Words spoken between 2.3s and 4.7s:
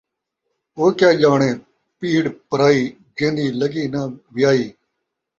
پرائی، جیندی لڳی ناں ویائی